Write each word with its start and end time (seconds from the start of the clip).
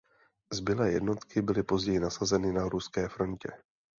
Zbylé 0.53 0.91
jednotky 0.91 1.41
byly 1.41 1.63
později 1.63 1.99
nasazeny 1.99 2.51
na 2.51 2.69
ruské 2.69 3.07
frontě. 3.09 3.49